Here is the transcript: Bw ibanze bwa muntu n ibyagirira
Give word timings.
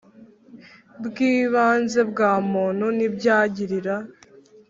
Bw 1.05 1.15
ibanze 1.33 1.99
bwa 2.09 2.31
muntu 2.51 2.85
n 2.97 2.99
ibyagirira 3.07 3.95